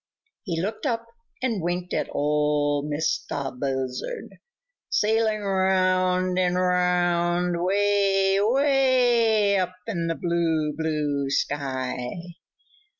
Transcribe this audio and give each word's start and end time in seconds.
He 0.41 0.59
looked 0.59 0.87
up 0.87 1.05
and 1.43 1.61
winked 1.61 1.93
at 1.93 2.09
Ol' 2.09 2.81
Mistah 2.81 3.51
Buzzard, 3.51 4.39
sailing 4.89 5.41
round 5.41 6.39
and 6.39 6.55
round 6.55 7.63
way, 7.63 8.39
way 8.41 9.59
up 9.59 9.75
in 9.85 10.07
the 10.07 10.15
blue, 10.15 10.73
blue 10.75 11.29
sky. 11.29 11.99